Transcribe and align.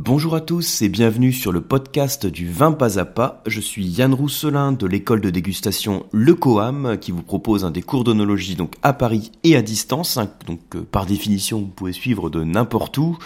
Bonjour 0.00 0.36
à 0.36 0.40
tous 0.40 0.80
et 0.82 0.88
bienvenue 0.88 1.32
sur 1.32 1.50
le 1.50 1.60
podcast 1.60 2.24
du 2.24 2.48
vin 2.48 2.70
pas 2.70 3.00
à 3.00 3.04
pas. 3.04 3.42
Je 3.48 3.60
suis 3.60 3.84
Yann 3.84 4.14
Rousselin 4.14 4.70
de 4.70 4.86
l'école 4.86 5.20
de 5.20 5.28
dégustation 5.28 6.06
Le 6.12 6.36
Coam 6.36 6.98
qui 7.00 7.10
vous 7.10 7.24
propose 7.24 7.64
un 7.64 7.72
des 7.72 7.82
cours 7.82 8.04
d'onologie 8.04 8.54
donc 8.54 8.74
à 8.84 8.92
Paris 8.92 9.32
et 9.42 9.56
à 9.56 9.60
distance. 9.60 10.16
Hein. 10.16 10.30
donc 10.46 10.60
euh, 10.76 10.86
par 10.88 11.04
définition 11.04 11.58
vous 11.58 11.66
pouvez 11.66 11.92
suivre 11.92 12.30
de 12.30 12.44
n'importe 12.44 12.96
où, 12.96 13.18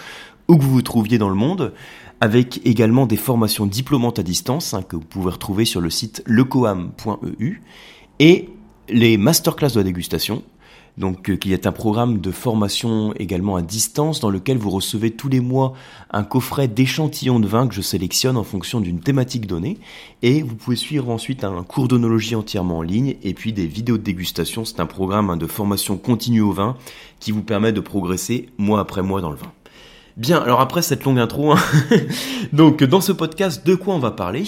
où 0.47 0.57
que 0.57 0.63
vous 0.63 0.71
vous 0.71 0.81
trouviez 0.81 1.19
dans 1.19 1.29
le 1.29 1.35
monde, 1.35 1.73
avec 2.21 2.59
également 2.65 3.05
des 3.05 3.17
formations 3.17 3.67
diplômantes 3.67 4.17
à 4.17 4.23
distance 4.23 4.73
hein, 4.73 4.81
que 4.81 4.95
vous 4.95 5.05
pouvez 5.05 5.29
retrouver 5.29 5.65
sur 5.65 5.79
le 5.79 5.91
site 5.91 6.23
lecoam.eu 6.25 7.61
et 8.17 8.49
les 8.89 9.17
masterclass 9.17 9.73
de 9.73 9.77
la 9.77 9.83
dégustation 9.83 10.41
donc 10.97 11.29
euh, 11.29 11.35
qu'il 11.35 11.51
y 11.51 11.53
ait 11.53 11.67
un 11.67 11.71
programme 11.71 12.19
de 12.19 12.31
formation 12.31 13.13
également 13.15 13.55
à 13.55 13.61
distance 13.61 14.19
dans 14.19 14.29
lequel 14.29 14.57
vous 14.57 14.69
recevez 14.69 15.11
tous 15.11 15.29
les 15.29 15.39
mois 15.39 15.73
un 16.11 16.23
coffret 16.23 16.67
d'échantillons 16.67 17.39
de 17.39 17.47
vin 17.47 17.67
que 17.67 17.73
je 17.73 17.81
sélectionne 17.81 18.37
en 18.37 18.43
fonction 18.43 18.79
d'une 18.79 18.99
thématique 18.99 19.47
donnée 19.47 19.77
et 20.21 20.43
vous 20.43 20.55
pouvez 20.55 20.75
suivre 20.75 21.09
ensuite 21.09 21.43
un 21.43 21.63
cours 21.63 21.87
d'onologie 21.87 22.35
entièrement 22.35 22.79
en 22.79 22.81
ligne 22.83 23.15
et 23.23 23.33
puis 23.33 23.53
des 23.53 23.65
vidéos 23.65 23.97
de 23.97 24.03
dégustation. 24.03 24.65
C'est 24.65 24.79
un 24.79 24.85
programme 24.85 25.29
hein, 25.29 25.37
de 25.37 25.47
formation 25.47 25.97
continue 25.97 26.41
au 26.41 26.51
vin 26.51 26.77
qui 27.19 27.31
vous 27.31 27.43
permet 27.43 27.71
de 27.71 27.79
progresser 27.79 28.49
mois 28.57 28.79
après 28.79 29.01
mois 29.01 29.21
dans 29.21 29.31
le 29.31 29.37
vin. 29.37 29.51
Bien, 30.15 30.37
alors 30.37 30.61
après 30.61 30.83
cette 30.83 31.05
longue 31.05 31.17
intro, 31.17 31.53
hein, 31.53 31.59
donc 32.53 32.83
dans 32.83 33.01
ce 33.01 33.11
podcast, 33.11 33.65
de 33.65 33.73
quoi 33.73 33.95
on 33.95 33.99
va 33.99 34.11
parler? 34.11 34.43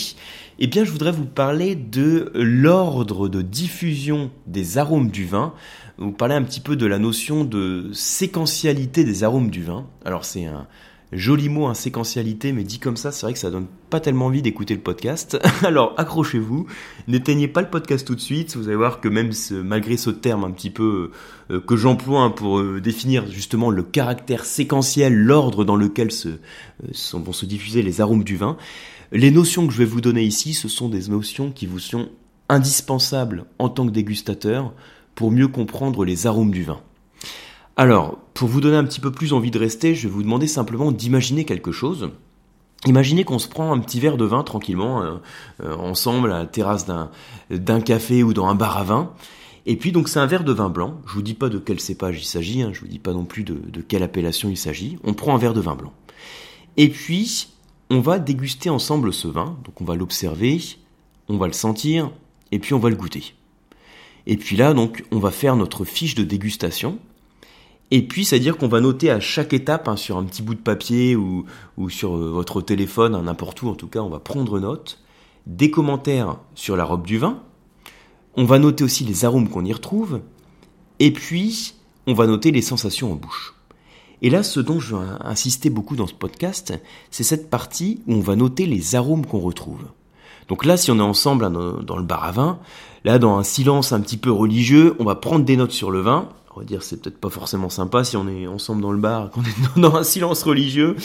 Eh 0.58 0.68
bien, 0.68 0.86
je 0.86 0.92
voudrais 0.92 1.12
vous 1.12 1.26
parler 1.26 1.76
de 1.76 2.32
l'ordre 2.34 3.28
de 3.28 3.42
diffusion 3.42 4.32
des 4.48 4.78
arômes 4.78 5.12
du 5.12 5.26
vin 5.26 5.54
vous 5.98 6.12
parler 6.12 6.36
un 6.36 6.44
petit 6.44 6.60
peu 6.60 6.76
de 6.76 6.86
la 6.86 7.00
notion 7.00 7.44
de 7.44 7.90
séquentialité 7.94 9.04
des 9.04 9.24
arômes 9.24 9.50
du 9.50 9.64
vin. 9.64 9.88
Alors 10.04 10.26
c'est 10.26 10.46
un 10.46 10.68
joli 11.12 11.48
mot, 11.50 11.68
hein, 11.68 11.74
séquentialité, 11.74 12.52
mais 12.52 12.64
dit 12.64 12.80
comme 12.80 12.98
ça, 12.98 13.12
c'est 13.12 13.26
vrai 13.26 13.34
que 13.34 13.40
ça 13.40 13.50
donne 13.50 13.68
pas 13.90 14.00
tellement 14.00 14.26
envie 14.26 14.42
d'écouter 14.42 14.74
le 14.74 14.82
podcast. 14.82 15.38
Alors 15.64 15.94
accrochez-vous, 15.98 16.68
n'éteignez 17.08 17.48
pas 17.48 17.62
le 17.62 17.70
podcast 17.70 18.06
tout 18.06 18.16
de 18.16 18.20
suite, 18.20 18.58
vous 18.58 18.68
allez 18.68 18.76
voir 18.76 19.00
que 19.00 19.08
même 19.08 19.32
malgré 19.64 19.96
ce 19.96 20.10
terme 20.10 20.44
un 20.44 20.52
petit 20.52 20.70
peu 20.70 21.12
euh, 21.52 21.62
que 21.62 21.78
j'emploie 21.78 22.22
hein, 22.22 22.32
pour 22.32 22.60
euh, 22.60 22.82
définir 22.82 23.26
justement 23.28 23.70
le 23.70 23.84
caractère 23.84 24.44
séquentiel, 24.44 25.14
l'ordre 25.16 25.64
dans 25.64 25.78
lequel 25.78 26.12
se, 26.12 26.30
euh, 26.30 26.38
vont 27.14 27.34
se 27.34 27.46
diffuser 27.46 27.84
les 27.84 28.02
arômes 28.02 28.24
du 28.24 28.36
vin, 28.36 28.58
les 29.12 29.32
notions 29.32 29.68
que 29.68 29.74
je 29.74 29.78
vais 29.78 29.86
vous 29.86 30.02
donner 30.02 30.24
ici, 30.24 30.54
ce 30.54 30.68
sont 30.68 30.90
des 30.90 31.08
notions 31.08 31.52
qui 31.52 31.66
vous 31.66 31.80
sont 31.80 32.10
indispensables 32.50 33.46
en 33.60 33.70
tant 33.70 33.86
que 33.86 33.92
dégustateur 33.92 34.74
pour 35.16 35.32
mieux 35.32 35.48
comprendre 35.48 36.06
les 36.06 36.28
arômes 36.28 36.52
du 36.52 36.64
vin. 36.64 36.80
Alors, 37.78 38.18
pour 38.34 38.48
vous 38.48 38.62
donner 38.62 38.78
un 38.78 38.84
petit 38.84 39.00
peu 39.00 39.12
plus 39.12 39.34
envie 39.34 39.52
de 39.52 39.60
rester, 39.60 39.96
je 39.96 40.08
vais 40.08 40.14
vous 40.14 40.24
demander 40.24 40.48
simplement 40.48 40.92
d'imaginer 40.92 41.46
quelque 41.46 41.72
chose. 41.72 42.10
Imaginez 42.86 43.24
qu'on 43.24 43.40
se 43.40 43.48
prend 43.48 43.74
un 43.74 43.80
petit 43.80 44.00
verre 44.00 44.18
de 44.18 44.26
vin 44.26 44.44
tranquillement, 44.44 45.02
euh, 45.02 45.16
euh, 45.64 45.76
ensemble 45.76 46.32
à 46.32 46.40
la 46.40 46.46
terrasse 46.46 46.86
d'un 47.50 47.82
café 47.82 48.24
ou 48.24 48.34
dans 48.34 48.48
un 48.48 48.56
bar 48.56 48.78
à 48.78 48.84
vin. 48.84 49.12
Et 49.66 49.76
puis 49.78 49.92
donc 49.92 50.08
c'est 50.08 50.20
un 50.20 50.28
verre 50.28 50.44
de 50.44 50.54
vin 50.54 50.70
blanc. 50.70 51.02
Je 51.08 51.14
vous 51.14 51.24
dis 51.24 51.34
pas 51.34 51.50
de 51.50 51.58
quel 51.58 51.80
cépage 51.80 52.20
il 52.22 52.26
s'agit, 52.26 52.62
hein, 52.62 52.70
je 52.72 52.82
vous 52.82 52.88
dis 52.88 53.00
pas 53.00 53.14
non 53.14 53.26
plus 53.26 53.44
de, 53.44 53.56
de 53.56 53.82
quelle 53.82 54.04
appellation 54.04 54.50
il 54.50 54.58
s'agit. 54.58 55.00
On 55.04 55.14
prend 55.14 55.34
un 55.34 55.40
verre 55.40 55.54
de 55.54 55.62
vin 55.62 55.76
blanc. 55.76 55.94
Et 56.78 56.90
puis 56.90 57.48
on 57.90 58.00
va 58.00 58.20
déguster 58.20 58.70
ensemble 58.70 59.14
ce 59.14 59.28
vin. 59.28 59.58
Donc 59.64 59.82
on 59.82 59.86
va 59.86 59.96
l'observer, 59.96 60.60
on 61.30 61.38
va 61.38 61.48
le 61.48 61.54
sentir, 61.54 62.12
et 62.52 62.60
puis 62.60 62.74
on 62.74 62.80
va 62.80 62.90
le 62.90 62.96
goûter. 62.96 63.34
Et 64.28 64.38
puis 64.38 64.56
là, 64.56 64.74
donc, 64.74 65.04
on 65.12 65.20
va 65.20 65.32
faire 65.32 65.56
notre 65.56 65.86
fiche 65.86 66.16
de 66.16 66.24
dégustation. 66.24 67.00
Et 67.92 68.02
puis, 68.02 68.26
c'est-à-dire 68.26 68.58
qu'on 68.58 68.68
va 68.68 68.82
noter 68.82 69.12
à 69.12 69.20
chaque 69.20 69.54
étape, 69.54 69.88
hein, 69.88 69.96
sur 69.96 70.18
un 70.18 70.24
petit 70.24 70.42
bout 70.42 70.56
de 70.56 70.60
papier 70.60 71.16
ou, 71.16 71.46
sur 71.90 72.16
euh, 72.16 72.32
votre 72.32 72.62
téléphone, 72.62 73.14
hein, 73.14 73.24
n'importe 73.24 73.62
où 73.62 73.70
en 73.70 73.76
tout 73.76 73.88
cas, 73.88 74.00
on 74.00 74.10
va 74.10 74.20
prendre 74.20 74.60
note, 74.60 75.00
des 75.46 75.70
commentaires 75.70 76.38
sur 76.56 76.76
la 76.76 76.84
robe 76.84 77.06
du 77.06 77.20
vin. 77.20 77.44
On 78.36 78.46
va 78.46 78.58
noter 78.58 78.84
aussi 78.84 79.04
les 79.04 79.24
arômes 79.24 79.50
qu'on 79.50 79.64
y 79.64 79.72
retrouve. 79.72 80.22
Et 81.00 81.12
puis, 81.12 81.76
on 82.08 82.14
va 82.14 82.26
noter 82.26 82.52
les 82.52 82.64
sensations 82.64 83.12
en 83.12 83.16
bouche. 83.16 83.55
Et 84.22 84.30
là, 84.30 84.44
ce 84.44 84.60
dont 84.60 84.80
je 84.80 84.96
veux 84.96 85.06
insister 85.22 85.70
beaucoup 85.70 85.96
dans 85.96 86.08
ce 86.08 86.14
podcast, 86.14 86.74
c'est 87.12 87.24
cette 87.24 87.50
partie 87.50 88.02
où 88.08 88.14
on 88.14 88.22
va 88.22 88.36
noter 88.36 88.66
les 88.66 88.96
arômes 88.96 89.26
qu'on 89.26 89.40
retrouve. 89.40 89.84
Donc 90.48 90.66
là, 90.66 90.78
si 90.78 90.92
on 90.92 90.98
est 90.98 91.02
ensemble 91.02 91.52
dans 91.84 91.98
le 91.98 92.04
bar 92.04 92.24
à 92.24 92.32
vin, 92.32 92.60
là, 93.04 93.20
dans 93.20 93.38
un 93.38 93.44
silence 93.44 93.92
un 93.92 94.02
petit 94.02 94.18
peu 94.18 94.32
religieux, 94.32 94.96
on 95.00 95.04
va 95.04 95.16
prendre 95.16 95.46
des 95.46 95.58
notes 95.58 95.72
sur 95.72 95.92
le 95.92 96.02
vin. 96.02 96.30
On 96.56 96.62
va 96.62 96.66
dire 96.66 96.84
c'est 96.84 97.02
peut-être 97.02 97.20
pas 97.20 97.30
forcément 97.30 97.70
sympa 97.70 98.06
si 98.06 98.16
on 98.16 98.30
est 98.30 98.48
ensemble 98.48 98.82
dans 98.82 98.94
le 98.94 99.00
bar, 99.00 99.30
qu'on 99.32 99.44
est 99.44 99.80
dans 99.80 99.96
un 99.96 100.04
silence 100.04 100.44
religieux. 100.44 100.96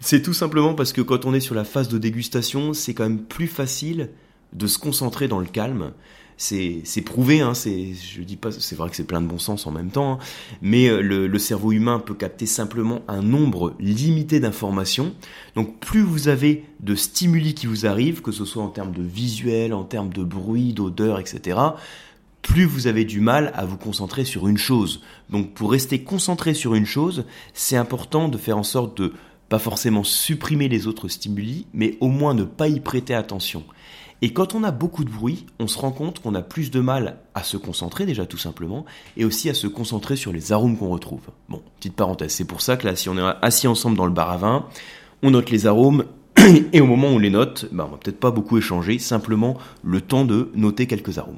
C'est 0.00 0.22
tout 0.22 0.32
simplement 0.32 0.74
parce 0.74 0.92
que 0.92 1.00
quand 1.00 1.24
on 1.24 1.34
est 1.34 1.40
sur 1.40 1.54
la 1.54 1.64
phase 1.64 1.88
de 1.88 1.98
dégustation, 1.98 2.72
c'est 2.72 2.94
quand 2.94 3.04
même 3.04 3.22
plus 3.22 3.46
facile 3.46 4.10
de 4.52 4.66
se 4.66 4.78
concentrer 4.78 5.28
dans 5.28 5.38
le 5.38 5.46
calme 5.46 5.92
c'est 6.36 7.02
prouvé, 7.04 7.40
hein, 7.40 7.54
c'est 7.54 7.94
je 7.94 8.22
dis 8.22 8.36
pas, 8.36 8.50
c'est 8.52 8.76
vrai 8.76 8.90
que 8.90 8.96
c'est 8.96 9.06
plein 9.06 9.20
de 9.20 9.26
bon 9.26 9.38
sens 9.38 9.66
en 9.66 9.70
même 9.70 9.90
temps, 9.90 10.14
hein, 10.14 10.18
mais 10.60 10.88
euh, 10.88 11.00
le, 11.00 11.26
le, 11.26 11.38
cerveau 11.38 11.72
humain 11.72 11.98
peut 11.98 12.14
capter 12.14 12.44
simplement 12.44 13.00
un 13.08 13.22
nombre 13.22 13.74
limité 13.80 14.38
d'informations. 14.38 15.14
Donc 15.54 15.80
plus 15.80 16.02
vous 16.02 16.28
avez 16.28 16.64
de 16.80 16.94
stimuli 16.94 17.54
qui 17.54 17.66
vous 17.66 17.86
arrivent, 17.86 18.20
que 18.20 18.32
ce 18.32 18.44
soit 18.44 18.62
en 18.62 18.68
termes 18.68 18.92
de 18.92 19.02
visuel, 19.02 19.72
en 19.72 19.84
termes 19.84 20.12
de 20.12 20.24
bruit, 20.24 20.74
d'odeur, 20.74 21.18
etc., 21.18 21.58
plus 22.42 22.64
vous 22.64 22.86
avez 22.86 23.04
du 23.04 23.20
mal 23.20 23.50
à 23.56 23.64
vous 23.64 23.76
concentrer 23.76 24.24
sur 24.24 24.46
une 24.46 24.58
chose. 24.58 25.02
Donc 25.30 25.52
pour 25.54 25.72
rester 25.72 26.04
concentré 26.04 26.54
sur 26.54 26.76
une 26.76 26.86
chose, 26.86 27.24
c'est 27.54 27.76
important 27.76 28.28
de 28.28 28.38
faire 28.38 28.56
en 28.56 28.62
sorte 28.62 28.96
de 28.98 29.14
pas 29.48 29.58
forcément 29.58 30.04
supprimer 30.04 30.68
les 30.68 30.86
autres 30.86 31.08
stimuli, 31.08 31.66
mais 31.72 31.96
au 32.00 32.08
moins 32.08 32.34
ne 32.34 32.44
pas 32.44 32.68
y 32.68 32.78
prêter 32.78 33.14
attention. 33.14 33.64
Et 34.22 34.32
quand 34.32 34.54
on 34.54 34.64
a 34.64 34.70
beaucoup 34.70 35.04
de 35.04 35.10
bruit, 35.10 35.46
on 35.58 35.66
se 35.66 35.78
rend 35.78 35.90
compte 35.90 36.20
qu'on 36.20 36.34
a 36.34 36.42
plus 36.42 36.70
de 36.70 36.80
mal 36.80 37.18
à 37.34 37.42
se 37.42 37.56
concentrer 37.56 38.06
déjà 38.06 38.24
tout 38.24 38.38
simplement, 38.38 38.86
et 39.16 39.24
aussi 39.24 39.50
à 39.50 39.54
se 39.54 39.66
concentrer 39.66 40.16
sur 40.16 40.32
les 40.32 40.52
arômes 40.52 40.78
qu'on 40.78 40.88
retrouve. 40.88 41.20
Bon, 41.48 41.62
petite 41.78 41.94
parenthèse, 41.94 42.32
c'est 42.32 42.46
pour 42.46 42.62
ça 42.62 42.76
que 42.76 42.86
là, 42.86 42.96
si 42.96 43.08
on 43.08 43.18
est 43.18 43.34
assis 43.42 43.68
ensemble 43.68 43.96
dans 43.96 44.06
le 44.06 44.12
bar 44.12 44.30
à 44.30 44.38
vin, 44.38 44.66
on 45.22 45.32
note 45.32 45.50
les 45.50 45.66
arômes, 45.66 46.04
et 46.72 46.80
au 46.80 46.86
moment 46.86 47.08
où 47.08 47.16
on 47.16 47.18
les 47.18 47.30
note, 47.30 47.68
ben, 47.72 47.84
on 47.84 47.90
va 47.90 47.98
peut-être 47.98 48.20
pas 48.20 48.30
beaucoup 48.30 48.56
échanger, 48.56 48.98
simplement 48.98 49.58
le 49.84 50.00
temps 50.00 50.24
de 50.24 50.50
noter 50.54 50.86
quelques 50.86 51.18
arômes. 51.18 51.36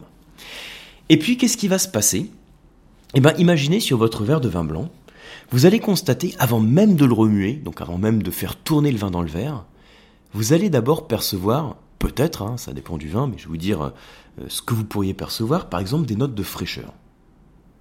Et 1.09 1.19
puis, 1.19 1.37
qu'est-ce 1.37 1.56
qui 1.56 1.69
va 1.69 1.78
se 1.78 1.88
passer? 1.88 2.31
Eh 3.15 3.21
ben, 3.21 3.33
imaginez 3.38 3.81
sur 3.81 3.99
votre 3.99 4.22
verre 4.22 4.41
de 4.41 4.49
vin 4.49 4.65
blanc, 4.65 4.88
vous 5.50 5.67
allez 5.67 5.81
constater, 5.81 6.34
avant 6.38 6.61
même 6.61 6.94
de 6.94 7.06
le 7.06 7.15
remuer, 7.15 7.55
donc 7.55 7.81
avant 7.81 7.99
même 7.99 8.22
de 8.22 8.31
faire 8.31 8.55
tourner 8.55 8.93
le 8.93 8.99
vin 8.99 9.11
dans 9.11 9.22
le 9.22 9.28
verre, 9.28 9.65
vous 10.34 10.53
allez 10.53 10.69
d'abord 10.69 11.09
percevoir 11.09 11.77
Peut-être, 11.98 12.42
hein, 12.42 12.56
ça 12.56 12.72
dépend 12.72 12.97
du 12.97 13.09
vin, 13.09 13.26
mais 13.26 13.38
je 13.38 13.44
vais 13.44 13.50
vous 13.50 13.56
dire 13.56 13.82
euh, 13.82 13.91
ce 14.48 14.62
que 14.62 14.75
vous 14.75 14.84
pourriez 14.84 15.14
percevoir, 15.14 15.69
par 15.69 15.81
exemple 15.81 16.06
des 16.06 16.16
notes 16.16 16.34
de 16.34 16.42
fraîcheur. 16.42 16.92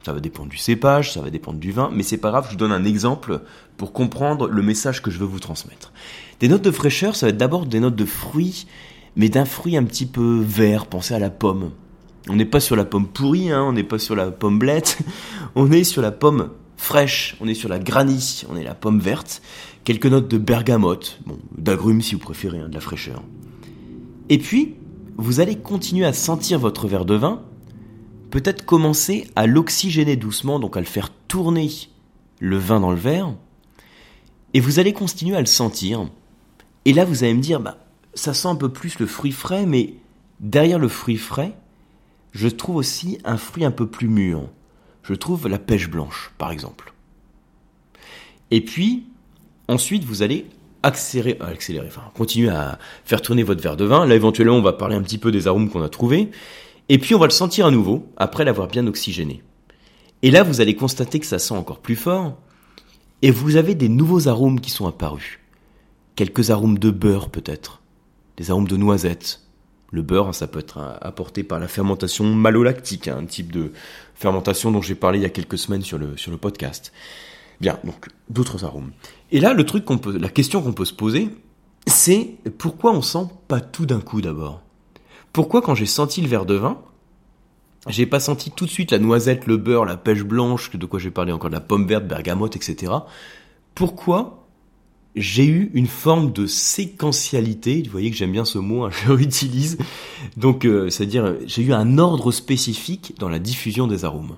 Ça 0.03 0.13
va 0.13 0.19
dépendre 0.19 0.50
du 0.50 0.57
cépage, 0.57 1.13
ça 1.13 1.22
va 1.22 1.29
dépendre 1.29 1.59
du 1.59 1.72
vin, 1.72 1.89
mais 1.94 2.03
c'est 2.03 2.17
pas 2.17 2.31
grave, 2.31 2.45
je 2.45 2.51
vous 2.51 2.57
donne 2.57 2.72
un 2.72 2.85
exemple 2.85 3.41
pour 3.75 3.94
comprendre 3.94 4.47
le 4.47 4.61
message 4.61 5.01
que 5.01 5.11
je 5.11 5.19
veux 5.19 5.25
vous 5.25 5.39
transmettre. 5.39 5.91
Des 6.39 6.47
notes 6.47 6.61
de 6.61 6.72
fraîcheur, 6.72 7.16
ça 7.16 7.25
va 7.25 7.31
être 7.31 7.38
d'abord 7.38 7.66
des 7.66 7.79
notes 7.79 7.95
de 7.95 8.06
fruits, 8.06 8.67
mais 9.16 9.29
d'un 9.29 9.45
fruit 9.45 9.75
un 9.75 9.83
petit 9.83 10.06
peu 10.06 10.39
vert, 10.39 10.85
pensez 10.85 11.13
à 11.13 11.19
la 11.19 11.29
pomme. 11.29 11.72
On 12.29 12.35
n'est 12.35 12.45
pas 12.45 12.59
sur 12.59 12.75
la 12.75 12.85
pomme 12.85 13.07
pourrie, 13.07 13.51
hein, 13.51 13.63
on 13.63 13.73
n'est 13.73 13.83
pas 13.83 14.00
sur 14.00 14.16
la 14.16 14.31
pomme 14.31 14.59
blette, 14.59 15.00
on 15.56 15.72
est 15.72 15.83
sur 15.83 16.01
la 16.01 16.11
pomme 16.11 16.51
fraîche, 16.77 17.35
on 17.41 17.47
est 17.47 17.53
sur 17.53 17.69
la 17.69 17.79
granny, 17.79 18.45
on 18.50 18.56
est 18.56 18.63
la 18.63 18.75
pomme 18.75 19.00
verte, 19.00 19.41
quelques 19.83 20.06
notes 20.06 20.27
de 20.27 20.38
bergamote, 20.38 21.19
d'agrumes 21.57 22.01
si 22.01 22.16
vous 22.16 22.22
préférez, 22.22 22.59
hein, 22.59 22.69
de 22.69 22.75
la 22.75 22.81
fraîcheur. 22.81 23.23
Et 24.29 24.38
puis, 24.38 24.75
vous 25.17 25.39
allez 25.39 25.57
continuer 25.57 26.05
à 26.05 26.13
sentir 26.13 26.59
votre 26.59 26.88
verre 26.88 27.05
de 27.05 27.15
vin, 27.15 27.43
peut-être 28.29 28.65
commencer 28.65 29.27
à 29.35 29.47
l'oxygéner 29.47 30.15
doucement, 30.15 30.59
donc 30.59 30.77
à 30.77 30.79
le 30.79 30.85
faire 30.85 31.09
tourner 31.27 31.69
le 32.39 32.57
vin 32.57 32.79
dans 32.79 32.91
le 32.91 32.97
verre, 32.97 33.33
et 34.53 34.59
vous 34.59 34.79
allez 34.79 34.93
continuer 34.93 35.35
à 35.35 35.39
le 35.39 35.45
sentir. 35.45 36.09
Et 36.85 36.93
là, 36.93 37.05
vous 37.05 37.24
allez 37.24 37.33
me 37.33 37.41
dire, 37.41 37.59
bah, 37.59 37.77
ça 38.13 38.33
sent 38.33 38.47
un 38.47 38.56
peu 38.56 38.69
plus 38.69 39.00
le 39.00 39.06
fruit 39.06 39.31
frais, 39.31 39.65
mais 39.65 39.95
derrière 40.39 40.80
le 40.80 40.88
fruit 40.88 41.18
frais, 41.18 41.53
je 42.31 42.47
trouve 42.47 42.77
aussi 42.77 43.18
un 43.23 43.38
fruit 43.38 43.65
un 43.65 43.71
peu 43.71 43.88
plus 43.88 44.07
mûr. 44.07 44.50
Je 45.03 45.13
trouve 45.13 45.47
la 45.47 45.59
pêche 45.59 45.89
blanche, 45.89 46.31
par 46.38 46.51
exemple. 46.51 46.94
Et 48.51 48.62
puis, 48.62 49.06
ensuite, 49.68 50.03
vous 50.03 50.21
allez 50.21 50.47
accélérer, 50.88 51.38
euh, 51.42 51.51
accélérer, 51.51 51.88
enfin, 51.88 52.04
continuer 52.16 52.50
à 52.50 52.80
faire 53.06 53.22
tourner 53.22 53.44
votre 53.44 53.62
verre 53.62 53.78
de 53.78 53.86
vin. 53.86 54.06
Là, 54.06 54.16
éventuellement, 54.16 54.56
on 54.56 54.62
va 54.62 54.74
parler 54.74 54.95
un 54.95 55.01
petit 55.01 55.18
peu 55.18 55.31
des 55.31 55.48
arômes 55.48 55.69
qu'on 55.69 55.84
a 55.84 55.89
trouvés. 55.89 56.31
Et 56.89 56.98
puis, 56.98 57.13
on 57.13 57.19
va 57.19 57.28
le 57.28 57.31
sentir 57.31 57.66
à 57.66 57.72
nouveau, 57.72 58.07
après 58.18 58.45
l'avoir 58.45 58.68
bien 58.68 58.88
oxygéné. 58.88 59.44
Et 60.24 60.31
là, 60.31 60.44
vous 60.44 60.62
allez 60.62 60.75
constater 60.75 61.19
que 61.19 61.25
ça 61.25 61.39
sent 61.39 61.54
encore 61.54 61.80
plus 61.80 61.95
fort. 61.95 62.38
Et 63.22 63.31
vous 63.31 63.56
avez 63.56 63.75
des 63.75 63.89
nouveaux 63.89 64.28
arômes 64.28 64.60
qui 64.62 64.69
sont 64.69 64.88
apparus. 64.88 65.39
Quelques 66.16 66.50
arômes 66.50 66.80
de 66.80 66.90
beurre, 66.90 67.30
peut-être. 67.30 67.81
Des 68.38 68.50
arômes 68.50 68.68
de 68.68 68.78
noisettes. 68.78 69.42
Le 69.92 70.01
beurre, 70.01 70.30
hein, 70.30 70.33
ça 70.33 70.48
peut 70.48 70.60
être 70.60 70.80
apporté 71.01 71.44
par 71.44 71.60
la 71.60 71.68
fermentation 71.68 72.25
malolactique, 72.25 73.07
hein, 73.07 73.18
un 73.22 73.25
type 73.25 73.51
de 73.51 73.72
fermentation 74.16 74.72
dont 74.72 74.81
j'ai 74.81 74.95
parlé 74.95 75.19
il 75.19 75.22
y 75.22 75.25
a 75.25 75.30
quelques 75.30 75.57
semaines 75.57 75.81
sur 75.81 75.98
le, 75.98 76.18
sur 76.18 76.31
le 76.31 76.38
podcast. 76.38 76.92
Bien, 77.59 77.80
donc 77.83 78.07
d'autres 78.30 78.65
arômes. 78.65 78.92
Et 79.31 79.39
là, 79.39 79.54
le 79.54 79.65
truc 79.65 79.86
qu'on 79.86 79.98
peut, 79.98 80.18
la 80.18 80.30
question 80.30 80.62
qu'on 80.62 80.74
peut 80.74 80.86
se 80.86 80.94
poser, 80.94 81.30
c'est 81.88 82.36
pourquoi 82.57 82.92
on 82.92 83.01
sent 83.01 83.27
pas 83.48 83.62
tout 83.62 83.86
d'un 83.86 84.01
coup 84.01 84.21
d'abord? 84.21 84.62
Pourquoi 85.33 85.62
quand 85.62 85.75
j'ai 85.75 85.86
senti 85.86 86.21
le 86.21 86.27
verre 86.27 86.45
de 86.45 86.56
vin, 86.56 86.80
j'ai 87.88 88.06
pas 88.06 88.19
senti 88.19 88.51
tout 88.51 88.65
de 88.65 88.69
suite 88.69 88.92
la 88.92 89.00
noisette, 89.00 89.48
le 89.48 89.57
beurre, 89.57 89.86
la 89.86 89.98
pêche 89.98 90.24
blanche, 90.24 90.75
de 90.75 90.86
quoi 90.86 91.00
j'ai 91.00 91.12
parlé 91.12 91.31
encore, 91.31 91.50
de 91.50 91.56
la 91.56 91.62
pomme 91.62 91.88
verte, 91.88 92.06
bergamote, 92.06 92.56
etc. 92.56 92.92
Pourquoi 93.75 94.48
j'ai 95.15 95.45
eu 95.45 95.71
une 95.74 95.88
forme 95.88 96.31
de 96.31 96.45
séquentialité, 96.45 97.81
vous 97.83 97.92
voyez 97.92 98.12
que 98.12 98.18
j'aime 98.18 98.31
bien 98.31 98.45
ce 98.45 98.59
mot, 98.59 98.83
hein, 98.83 98.92
je 98.92 99.13
l'utilise, 99.13 99.77
donc 100.36 100.65
euh, 100.65 100.89
c'est-à-dire 100.89 101.36
j'ai 101.45 101.63
eu 101.63 101.74
un 101.74 101.98
ordre 101.98 102.31
spécifique 102.31 103.15
dans 103.18 103.30
la 103.30 103.39
diffusion 103.39 103.88
des 103.88 104.06
arômes. 104.06 104.36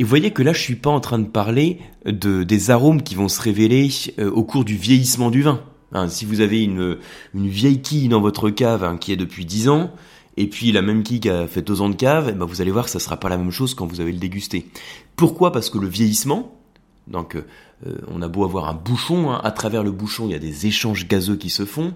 Et 0.00 0.02
vous 0.02 0.08
voyez 0.08 0.30
que 0.30 0.42
là 0.42 0.54
je 0.54 0.60
suis 0.60 0.76
pas 0.76 0.88
en 0.88 0.98
train 0.98 1.18
de 1.18 1.28
parler 1.28 1.78
de, 2.06 2.42
des 2.42 2.70
arômes 2.70 3.02
qui 3.02 3.14
vont 3.14 3.28
se 3.28 3.40
révéler 3.42 3.90
euh, 4.18 4.30
au 4.30 4.44
cours 4.44 4.64
du 4.64 4.74
vieillissement 4.74 5.30
du 5.30 5.42
vin. 5.42 5.62
Hein, 5.92 6.08
si 6.08 6.24
vous 6.24 6.40
avez 6.40 6.64
une, 6.64 6.96
une 7.34 7.48
vieille 7.48 7.82
quille 7.82 8.08
dans 8.08 8.22
votre 8.22 8.48
cave 8.48 8.82
hein, 8.82 8.96
qui 8.96 9.12
est 9.12 9.16
depuis 9.16 9.44
10 9.44 9.68
ans, 9.68 9.92
et 10.38 10.46
puis 10.46 10.72
la 10.72 10.80
même 10.80 11.02
qui 11.02 11.28
a 11.28 11.46
fait 11.46 11.60
deux 11.60 11.82
ans 11.82 11.90
de 11.90 11.96
cave, 11.96 12.28
eh 12.30 12.32
ben 12.32 12.46
vous 12.46 12.62
allez 12.62 12.70
voir 12.70 12.86
que 12.86 12.90
ça 12.90 12.98
sera 12.98 13.18
pas 13.18 13.28
la 13.28 13.36
même 13.36 13.50
chose 13.50 13.74
quand 13.74 13.86
vous 13.86 14.00
avez 14.00 14.10
le 14.10 14.18
dégusté. 14.18 14.68
Pourquoi? 15.16 15.52
Parce 15.52 15.68
que 15.68 15.76
le 15.76 15.86
vieillissement, 15.86 16.58
donc 17.06 17.36
euh, 17.36 17.98
on 18.08 18.22
a 18.22 18.28
beau 18.28 18.44
avoir 18.44 18.70
un 18.70 18.74
bouchon, 18.74 19.30
hein, 19.30 19.40
à 19.44 19.50
travers 19.50 19.82
le 19.82 19.90
bouchon 19.90 20.24
il 20.28 20.32
y 20.32 20.34
a 20.34 20.38
des 20.38 20.66
échanges 20.66 21.06
gazeux 21.08 21.36
qui 21.36 21.50
se 21.50 21.66
font. 21.66 21.92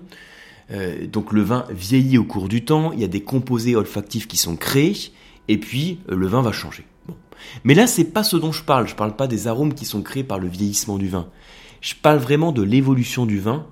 Euh, 0.73 1.07
donc 1.07 1.33
le 1.33 1.41
vin 1.41 1.65
vieillit 1.71 2.19
au 2.19 2.25
cours 2.25 2.51
du 2.51 2.67
temps, 2.67 2.93
il 2.93 3.01
y 3.01 3.05
a 3.05 3.09
des 3.09 3.23
composés 3.23 3.77
olfactifs 3.77 4.29
qui 4.29 4.37
sont 4.37 4.57
créés, 4.57 4.95
et 5.49 5.57
puis 5.57 6.01
euh, 6.11 6.17
le 6.17 6.27
vin 6.27 6.43
va 6.43 6.53
changer. 6.53 6.85
Mais 7.65 7.75
là 7.75 7.87
c'est 7.87 8.05
pas 8.05 8.25
ce 8.25 8.37
dont 8.37 8.53
je 8.53 8.63
parle, 8.63 8.89
je 8.89 8.95
parle 8.95 9.17
pas 9.17 9.27
des 9.27 9.47
arômes 9.47 9.75
qui 9.75 9.85
sont 9.85 10.03
créés 10.03 10.25
par 10.25 10.39
le 10.39 10.49
vieillissement 10.49 10.99
du 10.99 11.09
vin. 11.09 11.29
Je 11.81 11.95
parle 11.95 12.19
vraiment 12.19 12.53
de 12.53 12.63
l'évolution 12.63 13.27
du 13.27 13.39
vin 13.39 13.67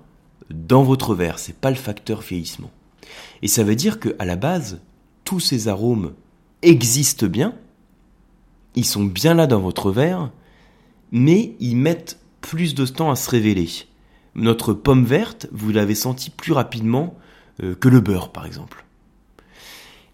dans 0.51 0.83
votre 0.83 1.15
verre, 1.15 1.39
c'est 1.39 1.57
pas 1.57 1.71
le 1.71 1.77
facteur 1.77 2.21
vieillissement. 2.21 2.71
Et 3.43 3.49
ça 3.49 3.65
veut 3.65 3.77
dire 3.77 3.99
qu'à 3.99 4.25
la 4.25 4.37
base, 4.37 4.81
tous 5.25 5.41
ces 5.41 5.69
arômes 5.69 6.13
existent 6.63 7.27
bien, 7.27 7.55
ils 8.75 8.85
sont 8.85 9.05
bien 9.05 9.35
là 9.35 9.47
dans 9.47 9.61
votre 9.61 9.91
verre, 9.91 10.31
mais 11.11 11.57
ils 11.61 11.77
mettent 11.77 12.19
plus 12.41 12.75
de 12.75 12.87
temps 12.87 13.11
à 13.11 13.17
se 13.17 13.31
révéler. 13.31 13.69
Notre 14.35 14.73
pomme 14.73 15.05
verte, 15.05 15.47
vous 15.53 15.73
l'avez 15.73 15.95
senti 15.95 16.31
plus 16.31 16.53
rapidement 16.53 17.15
euh, 17.63 17.75
que 17.75 17.89
le 17.89 18.01
beurre, 18.01 18.33
par 18.33 18.47
exemple. 18.47 18.85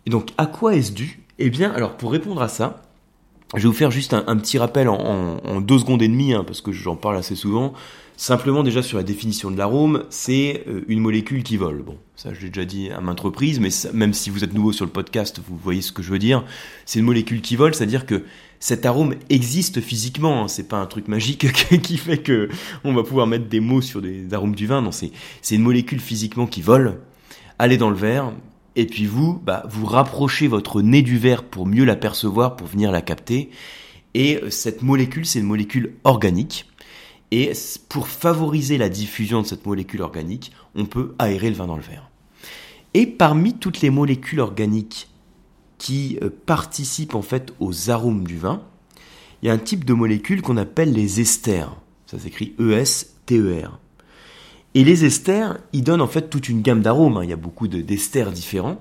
Et 0.07 0.11
donc, 0.11 0.31
à 0.39 0.47
quoi 0.47 0.75
est-ce 0.75 0.93
dû? 0.93 1.25
Eh 1.39 1.51
bien, 1.51 1.71
alors 1.71 1.97
pour 1.97 2.11
répondre 2.11 2.43
à 2.43 2.49
ça, 2.49 2.83
je 3.55 3.63
vais 3.63 3.69
vous 3.69 3.75
faire 3.75 3.91
juste 3.91 4.13
un, 4.13 4.37
petit 4.37 4.59
rappel 4.59 4.89
en, 4.89 5.61
deux 5.61 5.79
secondes 5.79 6.03
et 6.03 6.09
demie, 6.09 6.35
hein, 6.35 6.45
parce 6.45 6.61
que 6.61 6.73
j'en 6.73 6.97
parle 6.97 7.17
assez 7.17 7.35
souvent. 7.35 7.73
Simplement 8.17 8.65
déjà 8.65 8.83
sur 8.83 8.99
la 8.99 9.05
définition 9.05 9.51
de 9.51 9.57
l'arôme, 9.57 10.03
c'est 10.11 10.65
euh, 10.67 10.85
une 10.89 10.99
molécule 10.99 11.45
qui 11.45 11.57
vole. 11.57 11.83
Bon, 11.83 11.97
ça 12.17 12.35
je 12.35 12.41
l'ai 12.41 12.49
déjà 12.49 12.65
dit 12.67 12.91
à 12.91 13.01
maintes 13.01 13.21
reprises, 13.21 13.61
mais 13.61 13.69
même 13.95 14.13
si 14.13 14.29
vous 14.29 14.43
êtes 14.43 14.53
nouveau 14.53 14.73
sur 14.73 14.85
le 14.85 14.91
podcast, 14.91 15.41
vous 15.47 15.57
voyez 15.57 15.83
ce 15.83 15.93
que 15.93 16.03
je 16.03 16.11
veux 16.11 16.19
dire. 16.19 16.45
C'est 16.85 16.99
une 16.99 17.05
molécule 17.05 17.41
qui 17.41 17.55
vole, 17.55 17.77
c'est-à-dire 17.77 18.07
que 18.07 18.25
cet 18.59 18.87
arôme 18.87 19.15
existe 19.31 19.81
physiquement. 19.81 20.43
Hein. 20.43 20.49
c'est 20.49 20.67
pas 20.67 20.79
un 20.79 20.87
truc 20.87 21.07
magique 21.07 21.47
qui 21.83 21.97
fait 21.97 22.19
que 22.19 22.49
on 22.83 22.93
va 22.93 23.05
pouvoir 23.05 23.29
mettre 23.29 23.47
des 23.47 23.61
mots 23.61 23.83
sur 23.83 24.03
des 24.03 24.35
arômes 24.35 24.57
du 24.57 24.67
vin. 24.67 24.83
Non, 24.83 24.91
c'est 24.91 25.55
une 25.55 25.63
molécule 25.63 26.01
physiquement 26.01 26.47
qui 26.47 26.61
vole. 26.61 26.99
Allez 27.61 27.77
dans 27.77 27.91
le 27.91 27.97
verre, 27.97 28.33
et 28.79 28.87
puis 28.87 29.07
vous, 29.07 29.35
bah, 29.35 29.65
vous 29.69 29.87
rapprochez 29.87 30.47
votre 30.47 30.83
nez 30.83 31.03
du 31.03 31.19
verre 31.19 31.43
pour 31.43 31.67
mieux 31.67 31.85
l'apercevoir, 31.85 32.55
pour 32.55 32.69
venir 32.69 32.93
la 32.93 33.03
capter. 33.03 33.51
Et 34.15 34.37
euh, 34.37 34.51
cette 34.51 34.83
molécule, 34.83 35.27
c'est 35.27 35.41
une 35.41 35.47
molécule 35.47 35.95
organique. 36.05 36.71
Et 37.33 37.51
pour 37.89 38.07
favoriser 38.07 38.79
la 38.79 38.89
diffusion 38.89 39.43
de 39.43 39.49
cette 39.49 39.67
molécule 39.67 40.01
organique, 40.01 40.53
on 40.77 40.87
peut 40.87 41.17
aérer 41.19 41.51
le 41.51 41.57
vin 41.57 41.67
dans 41.67 41.77
le 41.77 41.83
verre. 41.83 42.09
Et 42.95 43.07
parmi 43.07 43.55
toutes 43.55 43.81
les 43.81 43.91
molécules 43.91 44.39
organiques 44.39 45.09
qui 45.79 46.17
euh, 46.23 46.31
participent 46.47 47.17
en 47.17 47.23
fait 47.23 47.53
aux 47.59 47.91
arômes 47.91 48.29
du 48.29 48.39
vin, 48.39 48.63
il 49.43 49.49
y 49.49 49.51
a 49.51 49.55
un 49.55 49.59
type 49.59 49.85
de 49.85 49.93
molécule 49.93 50.41
qu'on 50.41 50.57
appelle 50.57 50.93
les 50.93 51.21
esters. 51.21 51.75
Ça 52.07 52.17
s'écrit 52.17 52.55
E-S-T-E-R. 52.61 53.81
Et 54.75 54.85
les 54.85 55.05
esters, 55.05 55.59
ils 55.73 55.83
donnent 55.83 56.01
en 56.01 56.07
fait 56.07 56.31
toute 56.31 56.49
une 56.49 56.63
gamme 56.63 56.83
d'arômes. 56.83 57.17
Hein. 57.17 57.25
Il 57.25 57.31
y 57.31 57.33
a 57.33 57.37
beaucoup 57.37 57.69
d'esters 57.69 58.31
différents. 58.33 58.79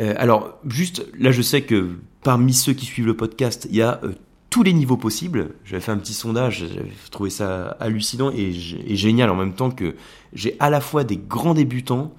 Euh, 0.00 0.14
alors, 0.16 0.58
juste, 0.66 1.06
là, 1.18 1.32
je 1.32 1.42
sais 1.42 1.62
que 1.62 1.98
parmi 2.22 2.52
ceux 2.52 2.72
qui 2.72 2.84
suivent 2.84 3.06
le 3.06 3.16
podcast, 3.16 3.66
il 3.70 3.76
y 3.76 3.82
a 3.82 4.00
euh, 4.02 4.12
tous 4.50 4.62
les 4.62 4.72
niveaux 4.72 4.96
possibles. 4.96 5.50
J'avais 5.64 5.80
fait 5.80 5.92
un 5.92 5.98
petit 5.98 6.14
sondage, 6.14 6.64
j'avais 6.72 6.90
trouvé 7.10 7.30
ça 7.30 7.76
hallucinant 7.80 8.30
et, 8.30 8.52
génial 8.52 9.30
en 9.30 9.36
même 9.36 9.54
temps 9.54 9.70
que 9.70 9.94
j'ai 10.32 10.56
à 10.60 10.70
la 10.70 10.80
fois 10.80 11.04
des 11.04 11.16
grands 11.16 11.54
débutants, 11.54 12.12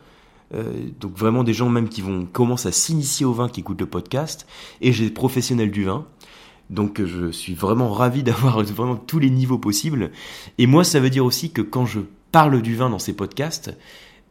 euh, 0.54 0.64
donc 1.00 1.18
vraiment 1.18 1.44
des 1.44 1.54
gens 1.54 1.70
même 1.70 1.90
qui 1.90 2.02
vont 2.02 2.26
commencer 2.26 2.70
à 2.70 2.72
s'initier 2.72 3.26
au 3.26 3.34
vin, 3.34 3.50
qui 3.50 3.62
écoutent 3.62 3.80
le 3.80 3.88
podcast, 3.88 4.48
et 4.82 4.92
j'ai 4.92 5.06
des 5.06 5.14
professionnels 5.14 5.72
du 5.72 5.86
vin. 5.86 6.06
Donc 6.70 7.04
je 7.04 7.32
suis 7.32 7.54
vraiment 7.54 7.92
ravi 7.92 8.24
d'avoir 8.24 8.62
vraiment 8.64 8.96
tous 8.96 9.20
les 9.20 9.30
niveaux 9.30 9.60
possibles. 9.60 10.12
Et 10.58 10.68
moi, 10.68 10.84
ça 10.84 11.00
veut 11.00 11.10
dire 11.10 11.26
aussi 11.26 11.52
que 11.52 11.62
quand 11.62 11.86
je 11.86 12.02
parle 12.36 12.62
du 12.62 12.76
vin 12.76 12.90
dans 12.90 13.00
ces 13.00 13.14
podcasts, 13.14 13.74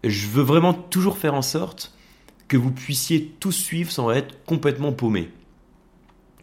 je 0.04 0.26
veux 0.26 0.42
vraiment 0.42 0.74
toujours 0.74 1.16
faire 1.16 1.32
en 1.32 1.40
sorte 1.40 1.94
que 2.48 2.58
vous 2.58 2.70
puissiez 2.70 3.32
tous 3.40 3.52
suivre 3.52 3.90
sans 3.90 4.10
être 4.10 4.44
complètement 4.44 4.92
paumé. 4.92 5.30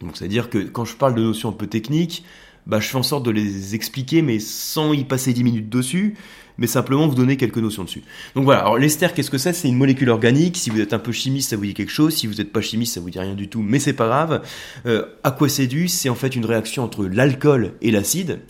Donc 0.00 0.16
c'est-à-dire 0.16 0.50
que 0.50 0.58
quand 0.58 0.84
je 0.84 0.96
parle 0.96 1.14
de 1.14 1.22
notions 1.22 1.50
un 1.50 1.52
peu 1.52 1.68
techniques, 1.68 2.24
bah, 2.66 2.80
je 2.80 2.88
fais 2.88 2.96
en 2.96 3.04
sorte 3.04 3.24
de 3.24 3.30
les 3.30 3.76
expliquer, 3.76 4.22
mais 4.22 4.40
sans 4.40 4.92
y 4.92 5.04
passer 5.04 5.32
10 5.32 5.44
minutes 5.44 5.68
dessus, 5.68 6.16
mais 6.58 6.66
simplement 6.66 7.06
vous 7.06 7.14
donner 7.14 7.36
quelques 7.36 7.58
notions 7.58 7.84
dessus. 7.84 8.02
Donc 8.34 8.42
voilà, 8.42 8.62
alors 8.62 8.76
l'ester, 8.76 9.06
qu'est-ce 9.14 9.30
que 9.30 9.38
c'est? 9.38 9.52
C'est 9.52 9.68
une 9.68 9.78
molécule 9.78 10.10
organique. 10.10 10.56
Si 10.56 10.68
vous 10.68 10.80
êtes 10.80 10.92
un 10.92 10.98
peu 10.98 11.12
chimiste, 11.12 11.50
ça 11.50 11.56
vous 11.56 11.64
dit 11.64 11.74
quelque 11.74 11.92
chose. 11.92 12.12
Si 12.12 12.26
vous 12.26 12.34
n'êtes 12.34 12.52
pas 12.52 12.60
chimiste, 12.60 12.94
ça 12.94 13.00
vous 13.00 13.10
dit 13.10 13.20
rien 13.20 13.36
du 13.36 13.46
tout, 13.48 13.62
mais 13.62 13.78
c'est 13.78 13.92
pas 13.92 14.08
grave. 14.08 14.42
Euh, 14.86 15.06
à 15.22 15.30
quoi 15.30 15.48
c'est 15.48 15.68
dû? 15.68 15.86
C'est 15.86 16.08
en 16.08 16.16
fait 16.16 16.34
une 16.34 16.44
réaction 16.44 16.82
entre 16.82 17.04
l'alcool 17.04 17.74
et 17.82 17.92
l'acide 17.92 18.40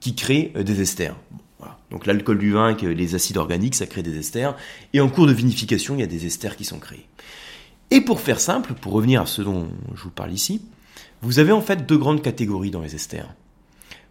qui 0.00 0.14
crée 0.14 0.52
euh, 0.54 0.62
des 0.62 0.82
esters. 0.82 1.16
Donc 1.90 2.06
l'alcool 2.06 2.38
du 2.38 2.52
vin 2.52 2.66
avec 2.66 2.82
les 2.82 3.14
acides 3.14 3.38
organiques, 3.38 3.74
ça 3.74 3.86
crée 3.86 4.02
des 4.02 4.18
esters. 4.18 4.56
Et 4.92 5.00
en 5.00 5.08
cours 5.08 5.26
de 5.26 5.32
vinification, 5.32 5.94
il 5.94 6.00
y 6.00 6.04
a 6.04 6.06
des 6.06 6.26
esters 6.26 6.56
qui 6.56 6.64
sont 6.64 6.78
créés. 6.78 7.06
Et 7.90 8.00
pour 8.00 8.20
faire 8.20 8.40
simple, 8.40 8.74
pour 8.74 8.92
revenir 8.92 9.22
à 9.22 9.26
ce 9.26 9.42
dont 9.42 9.68
je 9.94 10.02
vous 10.02 10.10
parle 10.10 10.32
ici, 10.32 10.62
vous 11.22 11.38
avez 11.38 11.52
en 11.52 11.62
fait 11.62 11.86
deux 11.86 11.96
grandes 11.96 12.22
catégories 12.22 12.70
dans 12.70 12.82
les 12.82 12.94
esters. 12.94 13.32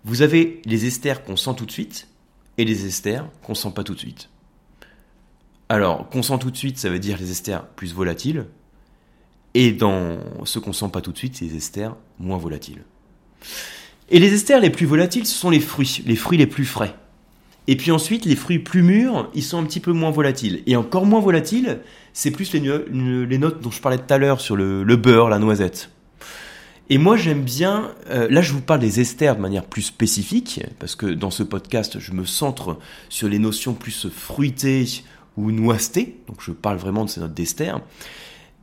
Vous 0.04 0.22
avez 0.22 0.62
les 0.66 0.86
esters 0.86 1.24
qu'on 1.24 1.38
sent 1.38 1.54
tout 1.56 1.66
de 1.66 1.72
suite 1.72 2.08
et 2.58 2.66
les 2.66 2.86
esters 2.86 3.26
qu'on 3.44 3.56
sent 3.56 3.72
pas 3.76 3.84
tout 3.84 3.94
de 3.94 4.00
suite. 4.00 4.30
Alors, 5.70 6.10
qu'on 6.10 6.24
sent 6.24 6.40
tout 6.40 6.50
de 6.50 6.58
suite, 6.58 6.78
ça 6.78 6.90
veut 6.90 7.00
dire 7.00 7.18
les 7.18 7.30
esters 7.30 7.68
plus 7.68 7.94
volatiles. 7.94 8.46
Et 9.54 9.72
dans 9.72 10.20
ceux 10.46 10.60
qu'on 10.60 10.74
sent 10.74 10.90
pas 10.92 11.02
tout 11.02 11.12
de 11.12 11.18
suite, 11.18 11.36
c'est 11.36 11.46
les 11.46 11.56
esters 11.56 11.96
moins 12.20 12.38
volatiles. 12.38 12.84
Et 14.10 14.20
les 14.20 14.34
esters 14.34 14.60
les 14.60 14.70
plus 14.70 14.86
volatiles, 14.86 15.26
ce 15.26 15.36
sont 15.36 15.50
les 15.50 15.60
fruits, 15.60 16.04
les 16.06 16.16
fruits 16.16 16.38
les 16.38 16.48
plus 16.48 16.66
frais. 16.66 16.96
Et 17.68 17.76
puis 17.76 17.92
ensuite, 17.92 18.26
les 18.26 18.36
fruits 18.36 18.60
plus 18.60 18.82
mûrs, 18.82 19.30
ils 19.34 19.44
sont 19.44 19.60
un 19.60 19.66
petit 19.66 19.82
peu 19.82 19.92
moins 19.92 20.12
volatiles. 20.12 20.64
Et 20.68 20.76
encore 20.76 21.06
moins 21.06 21.20
volatiles, 21.20 21.80
c'est 22.14 22.32
plus 22.32 22.54
les, 22.54 23.38
notes 23.38 23.62
dont 23.62 23.72
je 23.72 23.82
parlais 23.82 23.98
tout 23.98 24.14
à 24.14 24.18
l'heure 24.18 24.40
sur 24.40 24.56
le 24.56 24.96
beurre, 24.96 25.30
la 25.30 25.40
noisette. 25.40 25.90
Et 26.90 26.98
moi 26.98 27.18
j'aime 27.18 27.44
bien, 27.44 27.92
euh, 28.10 28.28
là 28.30 28.42
je 28.42 28.54
vous 28.54 28.62
parle 28.62 28.80
des 28.80 29.02
esters 29.02 29.36
de 29.36 29.42
manière 29.42 29.66
plus 29.66 29.82
spécifique, 29.82 30.62
parce 30.80 30.96
que 30.96 31.06
dans 31.06 31.32
ce 31.32 31.44
podcast 31.44 32.00
je 32.00 32.14
me 32.14 32.24
centre 32.24 32.80
sur 33.10 33.28
les 33.28 33.40
notions 33.40 33.74
plus 33.74 34.08
fruitées 34.10 34.86
ou 35.36 35.52
noissetées, 35.52 36.22
donc 36.28 36.42
je 36.42 36.52
parle 36.52 36.78
vraiment 36.78 37.04
de 37.04 37.10
ces 37.10 37.20
notes 37.20 37.34
d'esters. 37.34 37.82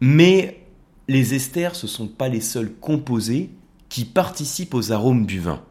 Mais 0.00 0.60
les 1.06 1.34
esters 1.34 1.76
ce 1.76 1.84
ne 1.84 1.90
sont 1.90 2.06
pas 2.06 2.28
les 2.28 2.40
seuls 2.40 2.72
composés 2.72 3.50
qui 3.90 4.06
participent 4.06 4.74
aux 4.74 4.90
arômes 4.90 5.26
du 5.26 5.40
vin. 5.40 5.62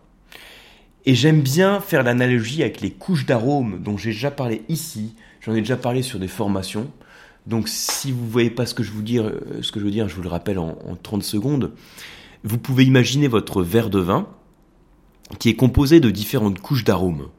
Et 1.05 1.15
j'aime 1.15 1.41
bien 1.41 1.79
faire 1.79 2.03
l'analogie 2.03 2.61
avec 2.61 2.81
les 2.81 2.91
couches 2.91 3.25
d'arômes 3.25 3.81
dont 3.81 3.97
j'ai 3.97 4.11
déjà 4.11 4.31
parlé 4.31 4.61
ici, 4.69 5.15
j'en 5.41 5.53
ai 5.53 5.59
déjà 5.59 5.77
parlé 5.77 6.01
sur 6.01 6.19
des 6.19 6.27
formations. 6.27 6.89
Donc 7.45 7.67
si 7.67 8.11
vous 8.11 8.23
ne 8.23 8.29
voyez 8.29 8.49
pas 8.49 8.65
ce 8.65 8.73
que 8.73 8.83
je, 8.83 8.91
vous 8.91 9.01
dire, 9.01 9.25
euh, 9.25 9.59
ce 9.61 9.71
que 9.71 9.79
je 9.79 9.85
veux 9.85 9.91
dire, 9.91 10.07
je 10.07 10.15
vous 10.15 10.21
le 10.21 10.29
rappelle 10.29 10.59
en, 10.59 10.77
en 10.87 10.95
30 10.95 11.23
secondes 11.23 11.73
vous 12.43 12.57
pouvez 12.57 12.83
imaginer 12.83 13.27
votre 13.27 13.63
verre 13.63 13.89
de 13.89 13.99
vin 13.99 14.27
qui 15.39 15.49
est 15.49 15.55
composé 15.55 15.99
de 15.99 16.11
différentes 16.11 16.59
couches 16.59 16.83
d'arômes. 16.83 17.29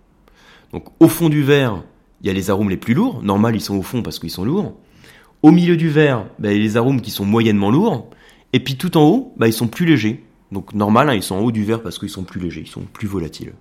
Donc 0.72 0.86
au 0.98 1.08
fond 1.08 1.28
du 1.28 1.42
verre, 1.42 1.84
il 2.20 2.26
y 2.26 2.30
a 2.30 2.32
les 2.32 2.50
arômes 2.50 2.70
les 2.70 2.76
plus 2.76 2.94
lourds, 2.94 3.22
normal 3.22 3.54
ils 3.54 3.60
sont 3.60 3.76
au 3.76 3.82
fond 3.82 4.02
parce 4.02 4.18
qu'ils 4.18 4.30
sont 4.30 4.44
lourds. 4.44 4.74
Au 5.42 5.50
milieu 5.50 5.76
du 5.76 5.90
verre, 5.90 6.26
ben, 6.38 6.50
il 6.50 6.56
y 6.56 6.60
a 6.60 6.62
les 6.62 6.76
arômes 6.76 7.02
qui 7.02 7.10
sont 7.10 7.26
moyennement 7.26 7.70
lourds. 7.70 8.08
Et 8.54 8.60
puis 8.60 8.76
tout 8.76 8.96
en 8.96 9.04
haut, 9.04 9.34
ben, 9.36 9.46
ils 9.46 9.52
sont 9.52 9.68
plus 9.68 9.84
légers. 9.84 10.24
Donc 10.52 10.74
normal, 10.74 11.08
hein, 11.08 11.14
ils 11.14 11.22
sont 11.22 11.36
en 11.36 11.40
haut 11.40 11.52
du 11.52 11.64
verre 11.64 11.82
parce 11.82 11.98
qu'ils 11.98 12.10
sont 12.10 12.24
plus 12.24 12.40
légers, 12.40 12.62
ils 12.62 12.70
sont 12.70 12.86
plus 12.92 13.08
volatiles. 13.08 13.54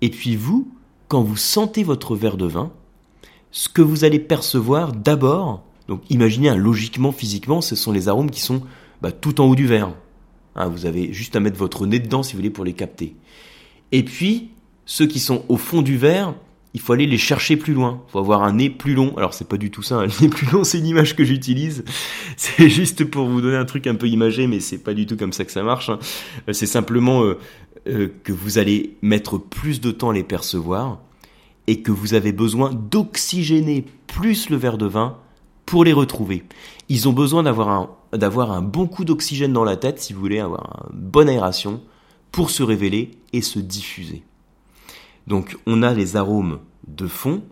Et 0.00 0.10
puis 0.10 0.36
vous, 0.36 0.68
quand 1.08 1.22
vous 1.22 1.36
sentez 1.36 1.84
votre 1.84 2.16
verre 2.16 2.36
de 2.36 2.46
vin, 2.46 2.72
ce 3.50 3.68
que 3.68 3.82
vous 3.82 4.04
allez 4.04 4.18
percevoir 4.18 4.92
d'abord, 4.92 5.62
donc 5.88 6.02
imaginez 6.10 6.48
hein, 6.48 6.56
logiquement, 6.56 7.12
physiquement, 7.12 7.60
ce 7.60 7.76
sont 7.76 7.92
les 7.92 8.08
arômes 8.08 8.30
qui 8.30 8.40
sont 8.40 8.62
ben, 9.02 9.12
tout 9.12 9.40
en 9.40 9.46
haut 9.46 9.54
du 9.54 9.66
verre. 9.66 9.94
Hein, 10.54 10.68
vous 10.68 10.86
avez 10.86 11.12
juste 11.12 11.36
à 11.36 11.40
mettre 11.40 11.58
votre 11.58 11.86
nez 11.86 11.98
dedans 11.98 12.22
si 12.22 12.32
vous 12.32 12.38
voulez 12.38 12.50
pour 12.50 12.64
les 12.64 12.72
capter. 12.72 13.14
Et 13.92 14.02
puis, 14.02 14.50
ceux 14.84 15.06
qui 15.06 15.20
sont 15.20 15.44
au 15.48 15.56
fond 15.56 15.82
du 15.82 15.96
verre, 15.96 16.34
il 16.76 16.80
faut 16.82 16.92
aller 16.92 17.06
les 17.06 17.16
chercher 17.16 17.56
plus 17.56 17.72
loin. 17.72 18.02
Il 18.06 18.12
faut 18.12 18.18
avoir 18.18 18.42
un 18.42 18.52
nez 18.52 18.68
plus 18.68 18.92
long. 18.92 19.16
Alors 19.16 19.32
c'est 19.32 19.48
pas 19.48 19.56
du 19.56 19.70
tout 19.70 19.80
ça, 19.80 19.96
un 19.96 20.08
nez 20.20 20.28
plus 20.28 20.46
long, 20.52 20.62
c'est 20.62 20.78
une 20.78 20.86
image 20.86 21.16
que 21.16 21.24
j'utilise. 21.24 21.84
C'est 22.36 22.68
juste 22.68 23.06
pour 23.06 23.26
vous 23.26 23.40
donner 23.40 23.56
un 23.56 23.64
truc 23.64 23.86
un 23.86 23.94
peu 23.94 24.06
imagé, 24.06 24.46
mais 24.46 24.60
c'est 24.60 24.76
pas 24.76 24.92
du 24.92 25.06
tout 25.06 25.16
comme 25.16 25.32
ça 25.32 25.46
que 25.46 25.52
ça 25.52 25.62
marche. 25.62 25.88
Hein. 25.88 25.98
Euh, 26.50 26.52
c'est 26.52 26.66
simplement 26.66 27.24
euh, 27.24 27.38
euh, 27.88 28.08
que 28.24 28.32
vous 28.32 28.58
allez 28.58 28.98
mettre 29.00 29.38
plus 29.38 29.80
de 29.80 29.90
temps 29.90 30.10
à 30.10 30.12
les 30.12 30.22
percevoir 30.22 30.98
et 31.66 31.80
que 31.80 31.92
vous 31.92 32.12
avez 32.12 32.32
besoin 32.32 32.74
d'oxygéner 32.74 33.86
plus 34.06 34.50
le 34.50 34.56
verre 34.56 34.76
de 34.76 34.86
vin 34.86 35.16
pour 35.64 35.82
les 35.82 35.94
retrouver. 35.94 36.44
Ils 36.90 37.08
ont 37.08 37.14
besoin 37.14 37.42
d'avoir 37.42 38.52
un 38.52 38.62
bon 38.62 38.86
coup 38.86 39.06
d'oxygène 39.06 39.54
dans 39.54 39.64
la 39.64 39.76
tête, 39.76 39.98
si 39.98 40.12
vous 40.12 40.20
voulez, 40.20 40.40
avoir 40.40 40.90
une 40.92 41.00
bonne 41.00 41.30
aération, 41.30 41.80
pour 42.32 42.50
se 42.50 42.62
révéler 42.62 43.12
et 43.32 43.40
se 43.40 43.58
diffuser. 43.60 44.24
Donc 45.26 45.56
on 45.66 45.82
a 45.82 45.92
les 45.92 46.16
arômes 46.16 46.60
de 46.86 47.06
fond, 47.06 47.42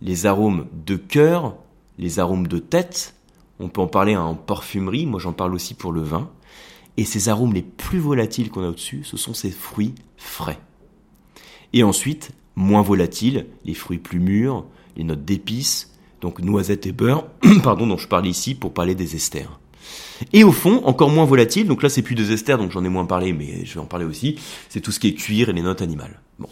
les 0.00 0.26
arômes 0.26 0.66
de 0.86 0.96
cœur, 0.96 1.56
les 1.98 2.18
arômes 2.18 2.46
de 2.46 2.58
tête, 2.58 3.14
on 3.58 3.68
peut 3.68 3.80
en 3.80 3.86
parler 3.86 4.16
en 4.16 4.34
parfumerie, 4.34 5.06
moi 5.06 5.20
j'en 5.20 5.32
parle 5.32 5.54
aussi 5.54 5.74
pour 5.74 5.92
le 5.92 6.00
vin, 6.00 6.30
et 6.96 7.04
ces 7.04 7.28
arômes 7.28 7.52
les 7.52 7.62
plus 7.62 7.98
volatiles 7.98 8.50
qu'on 8.50 8.64
a 8.64 8.68
au-dessus, 8.68 9.02
ce 9.04 9.16
sont 9.16 9.34
ces 9.34 9.50
fruits 9.50 9.94
frais. 10.16 10.58
Et 11.72 11.82
ensuite, 11.82 12.30
moins 12.56 12.82
volatiles, 12.82 13.46
les 13.64 13.74
fruits 13.74 13.98
plus 13.98 14.20
mûrs, 14.20 14.64
les 14.96 15.04
notes 15.04 15.24
d'épices, 15.24 15.92
donc 16.20 16.40
noisette 16.40 16.86
et 16.86 16.92
beurre, 16.92 17.26
pardon, 17.62 17.86
dont 17.86 17.96
je 17.96 18.08
parle 18.08 18.26
ici 18.26 18.54
pour 18.54 18.72
parler 18.72 18.94
des 18.94 19.16
esters. 19.16 19.60
Et 20.32 20.44
au 20.44 20.52
fond, 20.52 20.82
encore 20.84 21.10
moins 21.10 21.24
volatile, 21.24 21.66
donc 21.66 21.82
là 21.82 21.88
c'est 21.88 22.02
plus 22.02 22.14
des 22.14 22.32
esters, 22.32 22.58
donc 22.58 22.70
j'en 22.70 22.84
ai 22.84 22.88
moins 22.88 23.06
parlé, 23.06 23.32
mais 23.32 23.64
je 23.64 23.74
vais 23.74 23.80
en 23.80 23.86
parler 23.86 24.04
aussi, 24.04 24.36
c'est 24.68 24.80
tout 24.80 24.92
ce 24.92 25.00
qui 25.00 25.08
est 25.08 25.14
cuir 25.14 25.48
et 25.48 25.52
les 25.52 25.62
notes 25.62 25.82
animales. 25.82 26.20
Bon. 26.38 26.48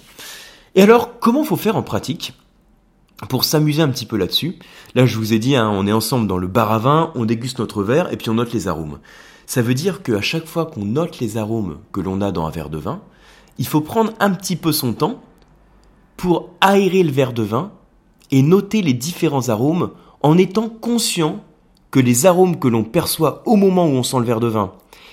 Et 0.75 0.83
alors, 0.83 1.19
comment 1.19 1.45
faut 1.45 1.57
faire 1.57 1.77
en 1.77 1.83
pratique 1.83 2.35
pour 3.29 3.45
s'amuser 3.45 3.83
un 3.83 3.89
petit 3.89 4.07
peu 4.07 4.17
là-dessus? 4.17 4.59
Là, 4.95 5.07
je 5.07 5.17
vous 5.17 5.33
ai 5.33 5.39
dit, 5.39 5.57
hein, 5.57 5.71
on 5.73 5.87
est 5.87 5.93
ensemble 5.93 6.27
dans 6.27 6.39
le 6.39 6.47
bar 6.47 6.73
à 6.73 6.79
vin, 6.79 7.13
on 7.15 7.25
déguste 7.25 7.59
notre 7.59 7.83
verre 7.83 8.13
et 8.13 8.17
puis 8.17 8.31
on 8.31 8.35
note 8.35 8.53
les 8.53 8.69
arômes. 8.69 8.99
Ça 9.47 9.63
veut 9.63 9.75
dire 9.75 10.03
qu'à 10.03 10.21
chaque 10.21 10.47
fois 10.47 10.67
qu'on 10.67 10.85
note 10.85 11.21
les 11.21 11.37
arômes 11.37 11.79
que 11.93 12.01
l'on 12.01 12.21
a 12.21 12.33
dans 12.33 12.47
un 12.47 12.51
verre 12.51 12.71
de 12.71 12.79
vin, 12.79 13.01
il 13.59 13.67
faut 13.67 13.81
prendre 13.81 14.13
un 14.21 14.31
petit 14.31 14.57
peu 14.57 14.73
son 14.73 14.93
temps 14.93 15.23
pour 16.17 16.51
aérer 16.61 17.03
le 17.03 17.11
verre 17.11 17.33
de 17.33 17.43
vin 17.43 17.73
et 18.31 18.43
noter 18.43 18.83
les 18.83 18.93
différents 18.93 19.49
arômes 19.49 19.91
en 20.23 20.37
étant 20.37 20.69
conscient 20.69 21.43
que 21.91 22.01
les 22.01 22.27
arômes 22.27 22.59
que 22.59 22.69
l'on 22.69 22.85
perçoit 22.85 23.43
au 23.47 23.57
moment 23.57 23.87
où 23.87 23.93
on 23.93 24.03
sent 24.03 24.19
le 24.19 24.25
verre 24.25 24.41
de 24.41 24.49
vin 24.49 24.73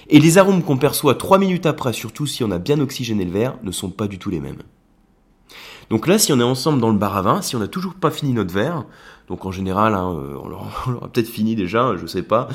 et 0.09 0.19
les 0.19 0.37
arômes 0.37 0.63
qu'on 0.63 0.77
perçoit 0.77 1.15
trois 1.15 1.39
minutes 1.39 1.65
après, 1.65 1.93
surtout 1.93 2.27
si 2.27 2.43
on 2.43 2.51
a 2.51 2.59
bien 2.59 2.79
oxygéné 2.79 3.25
le 3.25 3.31
verre, 3.31 3.57
ne 3.63 3.71
sont 3.71 3.89
pas 3.89 4.07
du 4.07 4.19
tout 4.19 4.29
les 4.29 4.39
mêmes. 4.39 4.61
Donc 5.89 6.07
là, 6.07 6.17
si 6.17 6.33
on 6.33 6.39
est 6.39 6.43
ensemble 6.43 6.81
dans 6.81 6.89
le 6.89 6.97
bar 6.97 7.15
à 7.17 7.21
vin, 7.21 7.41
si 7.41 7.55
on 7.55 7.59
n'a 7.59 7.67
toujours 7.67 7.93
pas 7.93 8.11
fini 8.11 8.33
notre 8.33 8.53
verre, 8.53 8.85
donc 9.27 9.45
en 9.45 9.51
général, 9.51 9.95
hein, 9.95 10.15
euh, 10.15 10.37
on 10.41 10.47
l'aura 10.47 11.09
peut-être 11.13 11.29
fini 11.29 11.55
déjà, 11.55 11.95
je 11.99 12.05
sais 12.05 12.21
pas. 12.21 12.47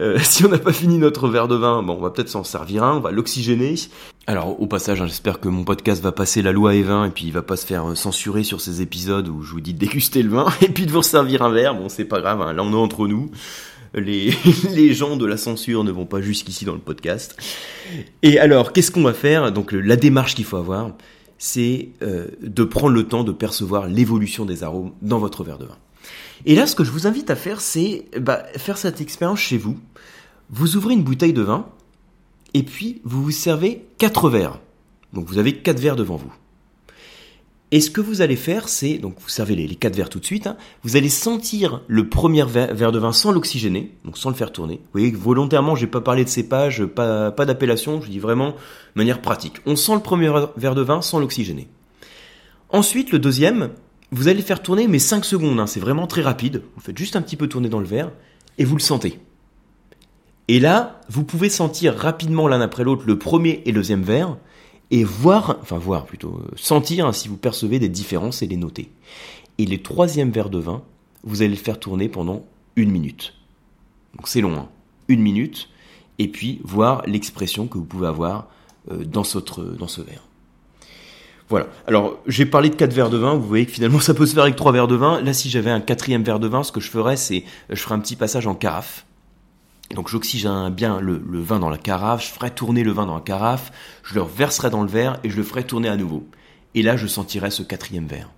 Euh, 0.00 0.18
si 0.22 0.44
on 0.44 0.48
n'a 0.48 0.58
pas 0.58 0.72
fini 0.72 0.98
notre 0.98 1.28
verre 1.28 1.48
de 1.48 1.54
vin, 1.54 1.82
bon, 1.82 1.94
on 1.94 2.00
va 2.00 2.10
peut-être 2.10 2.28
s'en 2.28 2.44
servir 2.44 2.82
un, 2.82 2.96
on 2.96 3.00
va 3.00 3.12
l'oxygéner. 3.12 3.74
Alors 4.26 4.60
au 4.60 4.66
passage, 4.66 5.00
hein, 5.00 5.06
j'espère 5.06 5.40
que 5.40 5.48
mon 5.48 5.64
podcast 5.64 6.02
va 6.02 6.12
passer 6.12 6.42
la 6.42 6.52
loi 6.52 6.72
E20 6.72 7.08
et 7.08 7.10
puis 7.10 7.26
il 7.26 7.32
va 7.32 7.42
pas 7.42 7.56
se 7.56 7.66
faire 7.66 7.88
euh, 7.90 7.94
censurer 7.94 8.42
sur 8.42 8.60
ces 8.60 8.82
épisodes 8.82 9.28
où 9.28 9.42
je 9.42 9.52
vous 9.52 9.60
dis 9.60 9.74
de 9.74 9.78
déguster 9.78 10.22
le 10.22 10.30
vin 10.30 10.46
et 10.60 10.68
puis 10.68 10.86
de 10.86 10.92
vous 10.92 11.02
servir 11.02 11.42
un 11.42 11.50
verre. 11.50 11.74
Bon, 11.74 11.88
c'est 11.88 12.04
pas 12.04 12.20
grave, 12.20 12.40
là 12.40 12.62
on 12.62 12.72
est 12.72 12.76
entre 12.76 13.06
nous. 13.06 13.30
Les, 13.92 14.32
les 14.72 14.94
gens 14.94 15.16
de 15.16 15.26
la 15.26 15.36
censure 15.36 15.82
ne 15.82 15.90
vont 15.90 16.06
pas 16.06 16.20
jusqu'ici 16.20 16.64
dans 16.64 16.74
le 16.74 16.78
podcast. 16.78 17.36
Et 18.22 18.38
alors, 18.38 18.72
qu'est-ce 18.72 18.92
qu'on 18.92 19.02
va 19.02 19.14
faire? 19.14 19.50
Donc 19.50 19.72
la 19.72 19.96
démarche 19.96 20.36
qu'il 20.36 20.44
faut 20.44 20.58
avoir, 20.58 20.92
c'est 21.40 21.88
euh, 22.02 22.28
de 22.42 22.64
prendre 22.64 22.94
le 22.94 23.08
temps 23.08 23.24
de 23.24 23.32
percevoir 23.32 23.88
l'évolution 23.88 24.44
des 24.44 24.62
arômes 24.62 24.92
dans 25.00 25.18
votre 25.18 25.42
verre 25.42 25.56
de 25.56 25.64
vin. 25.64 25.78
Et 26.44 26.54
là, 26.54 26.66
ce 26.66 26.76
que 26.76 26.84
je 26.84 26.90
vous 26.90 27.06
invite 27.06 27.30
à 27.30 27.36
faire, 27.36 27.62
c'est 27.62 28.04
bah, 28.20 28.44
faire 28.56 28.76
cette 28.76 29.00
expérience 29.00 29.40
chez 29.40 29.56
vous. 29.56 29.78
Vous 30.50 30.76
ouvrez 30.76 30.92
une 30.92 31.02
bouteille 31.02 31.32
de 31.32 31.40
vin, 31.40 31.66
et 32.52 32.62
puis 32.62 33.00
vous 33.04 33.24
vous 33.24 33.30
servez 33.30 33.86
quatre 33.96 34.28
verres. 34.28 34.60
Donc 35.14 35.26
vous 35.26 35.38
avez 35.38 35.56
quatre 35.56 35.80
verres 35.80 35.96
devant 35.96 36.16
vous. 36.16 36.32
Et 37.72 37.80
ce 37.80 37.90
que 37.90 38.00
vous 38.00 38.20
allez 38.20 38.34
faire, 38.34 38.68
c'est, 38.68 38.98
donc 38.98 39.14
vous 39.20 39.28
servez 39.28 39.54
les, 39.54 39.76
quatre 39.76 39.94
verres 39.94 40.08
tout 40.08 40.18
de 40.18 40.24
suite, 40.24 40.48
hein, 40.48 40.56
vous 40.82 40.96
allez 40.96 41.08
sentir 41.08 41.82
le 41.86 42.08
premier 42.08 42.44
verre, 42.44 42.90
de 42.90 42.98
vin 42.98 43.12
sans 43.12 43.30
l'oxygéner, 43.30 43.94
donc 44.04 44.18
sans 44.18 44.28
le 44.28 44.34
faire 44.34 44.50
tourner. 44.50 44.76
Vous 44.76 45.00
voyez, 45.00 45.12
volontairement, 45.12 45.76
j'ai 45.76 45.86
pas 45.86 46.00
parlé 46.00 46.24
de 46.24 46.28
cépage, 46.28 46.84
pas, 46.84 47.30
d'appellation, 47.30 48.00
je 48.00 48.10
dis 48.10 48.18
vraiment 48.18 48.50
de 48.50 48.54
manière 48.96 49.22
pratique. 49.22 49.58
On 49.66 49.76
sent 49.76 49.94
le 49.94 50.00
premier 50.00 50.32
verre 50.56 50.74
de 50.74 50.82
vin 50.82 51.00
sans 51.00 51.20
l'oxygéner. 51.20 51.68
Ensuite, 52.70 53.12
le 53.12 53.20
deuxième, 53.20 53.70
vous 54.10 54.26
allez 54.26 54.42
faire 54.42 54.62
tourner, 54.62 54.88
mais 54.88 54.98
5 54.98 55.24
secondes, 55.24 55.60
hein, 55.60 55.68
c'est 55.68 55.80
vraiment 55.80 56.08
très 56.08 56.22
rapide. 56.22 56.62
Vous 56.74 56.80
faites 56.80 56.98
juste 56.98 57.14
un 57.14 57.22
petit 57.22 57.36
peu 57.36 57.46
tourner 57.46 57.68
dans 57.68 57.80
le 57.80 57.86
verre, 57.86 58.10
et 58.58 58.64
vous 58.64 58.74
le 58.74 58.82
sentez. 58.82 59.20
Et 60.48 60.58
là, 60.58 61.00
vous 61.08 61.22
pouvez 61.22 61.48
sentir 61.48 61.94
rapidement 61.94 62.48
l'un 62.48 62.60
après 62.60 62.82
l'autre 62.82 63.04
le 63.06 63.16
premier 63.16 63.62
et 63.66 63.70
le 63.70 63.78
deuxième 63.78 64.02
verre, 64.02 64.36
et 64.90 65.04
voir, 65.04 65.58
enfin 65.60 65.78
voir 65.78 66.04
plutôt, 66.04 66.40
euh, 66.42 66.50
sentir 66.56 67.06
hein, 67.06 67.12
si 67.12 67.28
vous 67.28 67.36
percevez 67.36 67.78
des 67.78 67.88
différences 67.88 68.42
et 68.42 68.46
les 68.46 68.56
noter. 68.56 68.90
Et 69.58 69.66
les 69.66 69.82
troisième 69.82 70.30
verre 70.30 70.50
de 70.50 70.58
vin, 70.58 70.82
vous 71.22 71.42
allez 71.42 71.50
le 71.50 71.56
faire 71.56 71.78
tourner 71.78 72.08
pendant 72.08 72.44
une 72.76 72.90
minute. 72.90 73.34
Donc 74.16 74.28
c'est 74.28 74.40
long, 74.40 74.56
hein. 74.56 74.68
une 75.08 75.20
minute, 75.20 75.68
et 76.18 76.28
puis 76.28 76.60
voir 76.64 77.02
l'expression 77.06 77.66
que 77.66 77.78
vous 77.78 77.84
pouvez 77.84 78.06
avoir 78.06 78.48
euh, 78.90 79.04
dans, 79.04 79.22
dans 79.22 79.88
ce 79.88 80.00
verre. 80.00 80.24
Voilà. 81.48 81.66
Alors, 81.88 82.18
j'ai 82.26 82.46
parlé 82.46 82.70
de 82.70 82.76
quatre 82.76 82.92
verres 82.92 83.10
de 83.10 83.18
vin. 83.18 83.34
Vous 83.34 83.46
voyez 83.46 83.66
que 83.66 83.72
finalement, 83.72 84.00
ça 84.00 84.14
peut 84.14 84.24
se 84.24 84.34
faire 84.34 84.44
avec 84.44 84.56
trois 84.56 84.72
verres 84.72 84.88
de 84.88 84.94
vin. 84.94 85.20
Là, 85.20 85.34
si 85.34 85.50
j'avais 85.50 85.70
un 85.70 85.80
quatrième 85.80 86.22
verre 86.22 86.38
de 86.38 86.46
vin, 86.46 86.62
ce 86.62 86.72
que 86.72 86.80
je 86.80 86.88
ferais, 86.88 87.16
c'est, 87.16 87.44
je 87.68 87.80
ferais 87.80 87.96
un 87.96 87.98
petit 87.98 88.16
passage 88.16 88.46
en 88.46 88.54
carafe. 88.54 89.04
Donc 89.94 90.08
j'oxygène 90.08 90.70
bien 90.70 91.00
le, 91.00 91.20
vin 91.40 91.58
dans 91.58 91.68
la 91.68 91.78
carafe, 91.78 92.24
je 92.24 92.30
ferai 92.30 92.50
tourner 92.50 92.84
le 92.84 92.92
vin 92.92 93.06
dans 93.06 93.16
la 93.16 93.20
carafe, 93.20 93.72
je 94.04 94.14
le 94.14 94.22
verserai 94.22 94.70
dans 94.70 94.82
le 94.82 94.88
verre 94.88 95.18
et 95.24 95.30
je 95.30 95.36
le 95.36 95.42
ferai 95.42 95.64
tourner 95.64 95.88
à 95.88 95.96
nouveau. 95.96 96.26
Et 96.74 96.82
là, 96.82 96.96
je 96.96 97.08
sentirai 97.08 97.50
ce 97.50 97.64
quatrième 97.64 98.06
verre. 98.06 98.30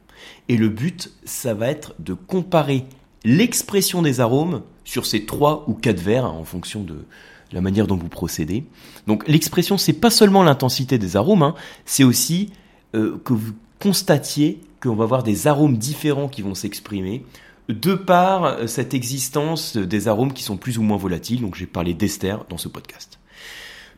Et 0.48 0.56
le 0.56 0.68
but, 0.68 1.12
ça 1.24 1.52
va 1.52 1.68
être 1.68 1.94
de 1.98 2.14
comparer 2.14 2.86
l'expression 3.24 4.00
des 4.00 4.20
arômes 4.20 4.62
sur 4.84 5.04
ces 5.04 5.26
trois 5.26 5.64
ou 5.68 5.74
quatre 5.74 6.00
verres 6.00 6.24
hein, 6.24 6.36
en 6.38 6.44
fonction 6.44 6.82
de 6.82 7.04
la 7.52 7.60
manière 7.60 7.86
dont 7.86 7.96
vous 7.96 8.08
procédez. 8.08 8.64
Donc 9.06 9.28
l'expression, 9.28 9.76
c'est 9.76 9.92
pas 9.92 10.10
seulement 10.10 10.42
l'intensité 10.42 10.98
des 10.98 11.16
arômes, 11.16 11.42
hein, 11.42 11.54
c'est 11.84 12.04
aussi 12.04 12.50
euh, 12.94 13.20
que 13.24 13.34
vous 13.34 13.52
constatiez 13.78 14.60
qu'on 14.82 14.94
va 14.94 15.04
avoir 15.04 15.22
des 15.22 15.46
arômes 15.46 15.76
différents 15.76 16.28
qui 16.28 16.40
vont 16.40 16.54
s'exprimer 16.54 17.24
de 17.68 17.94
par 17.94 18.44
euh, 18.44 18.66
cette 18.66 18.94
existence 18.94 19.76
des 19.76 20.08
arômes 20.08 20.32
qui 20.32 20.42
sont 20.42 20.56
plus 20.56 20.78
ou 20.78 20.82
moins 20.82 20.96
volatiles. 20.96 21.40
Donc 21.40 21.54
j'ai 21.54 21.66
parlé 21.66 21.94
d'ester 21.94 22.36
dans 22.48 22.58
ce 22.58 22.68
podcast. 22.68 23.18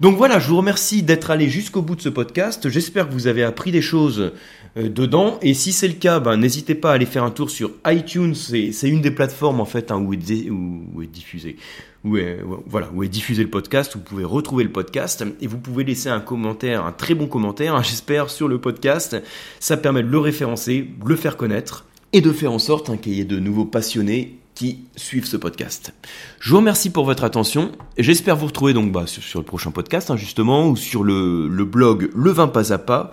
Donc 0.01 0.17
voilà, 0.17 0.41
je 0.41 0.49
vous 0.49 0.57
remercie 0.57 1.03
d'être 1.05 1.31
allé 1.31 1.49
jusqu'au 1.49 1.81
bout 1.81 1.95
de 1.95 2.01
ce 2.01 2.09
podcast. 2.09 2.69
J'espère 2.69 3.09
que 3.09 3.13
vous 3.13 3.29
avez 3.29 3.45
appris 3.45 3.71
des 3.71 3.81
choses 3.81 4.33
euh, 4.77 4.89
dedans. 4.89 5.39
Et 5.41 5.55
si 5.55 5.73
c'est 5.73 5.87
le 5.87 5.95
cas, 5.95 6.19
ben, 6.19 6.37
n'hésitez 6.37 6.75
pas 6.75 6.91
à 6.91 6.95
aller 6.95 7.07
faire 7.07 7.23
un 7.23 7.31
tour 7.31 7.49
sur 7.49 7.71
iTunes. 7.87 8.35
C'est 8.35 8.89
une 8.89 9.01
des 9.01 9.13
plateformes 9.13 9.61
en 9.61 9.65
fait 9.65 9.93
où 9.93 10.13
est 10.13 10.17
diffusé 10.17 11.57
le 12.05 13.47
podcast. 13.49 13.95
Vous 13.95 14.03
pouvez 14.03 14.25
retrouver 14.25 14.65
le 14.65 14.73
podcast 14.73 15.25
et 15.41 15.47
vous 15.47 15.59
pouvez 15.59 15.85
laisser 15.85 16.09
un 16.09 16.21
commentaire, 16.21 16.85
un 16.85 16.93
très 16.93 17.15
bon 17.15 17.29
commentaire, 17.29 17.77
hein, 17.77 17.83
j'espère, 17.83 18.31
sur 18.31 18.49
le 18.49 18.61
podcast. 18.61 19.17
Ça 19.61 19.77
permet 19.77 20.03
de 20.03 20.09
le 20.09 20.19
référencer, 20.19 20.83
de 20.83 21.09
le 21.09 21.17
faire 21.17 21.37
connaître 21.37 21.87
et 22.15 22.21
de 22.21 22.33
faire 22.33 22.53
en 22.53 22.61
sorte 22.61 22.89
hein, 22.89 22.97
qu'il 22.97 23.15
y 23.15 23.21
ait 23.21 23.25
de 23.25 23.41
nouveaux 23.41 23.65
passionnés 23.65 24.39
qui 24.55 24.85
suivent 24.95 25.27
ce 25.27 25.37
podcast. 25.37 25.93
Je 26.39 26.51
vous 26.51 26.59
remercie 26.59 26.91
pour 26.91 27.05
votre 27.05 27.25
attention 27.25 27.73
j'espère 27.99 28.37
vous 28.37 28.47
retrouver 28.47 28.73
donc 28.73 28.93
bah, 28.93 29.05
sur, 29.07 29.41
le 29.41 29.45
prochain 29.45 29.73
podcast 29.73 30.13
hein, 30.13 30.17
justement 30.17 30.69
ou 30.69 30.77
sur 30.77 31.03
le, 31.03 31.49
blog 31.65 32.11
Le 32.15 32.31
Vin 32.31 32.47
Pas 32.47 32.73
à 32.73 32.79
Pas 32.79 33.11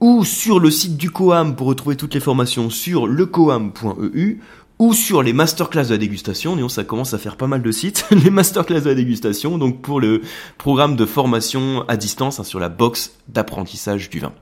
ou 0.00 0.24
sur 0.24 0.58
le 0.58 0.70
site 0.70 0.96
du 0.96 1.10
Coam 1.10 1.54
pour 1.54 1.66
retrouver 1.66 1.96
toutes 1.96 2.14
les 2.14 2.20
formations 2.20 2.70
sur 2.70 3.06
lecoam.eu 3.06 4.40
ou 4.78 4.94
sur 4.94 5.22
les 5.22 5.34
masterclass 5.34 5.84
de 5.84 5.90
la 5.90 5.98
dégustation. 5.98 6.56
Disons, 6.56 6.70
ça 6.70 6.84
commence 6.84 7.12
à 7.12 7.18
faire 7.18 7.36
pas 7.36 7.46
mal 7.46 7.60
de 7.60 7.70
sites, 7.70 8.06
les 8.24 8.30
masterclass 8.30 8.80
de 8.80 8.88
la 8.88 8.94
dégustation, 8.94 9.58
donc 9.58 9.82
pour 9.82 10.00
le 10.00 10.22
programme 10.56 10.96
de 10.96 11.04
formation 11.04 11.84
à 11.86 11.98
distance 11.98 12.40
hein, 12.40 12.44
sur 12.44 12.58
la 12.58 12.70
box 12.70 13.12
d'apprentissage 13.28 14.08
du 14.08 14.20
vin. 14.20 14.32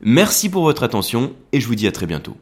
Merci 0.00 0.48
pour 0.48 0.62
votre 0.62 0.84
attention 0.84 1.34
et 1.52 1.60
je 1.60 1.66
vous 1.66 1.74
dis 1.74 1.86
à 1.86 1.92
très 1.92 2.06
bientôt. 2.06 2.38